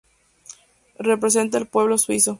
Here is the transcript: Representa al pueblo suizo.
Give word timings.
Representa 0.97 1.59
al 1.59 1.67
pueblo 1.67 1.99
suizo. 1.99 2.29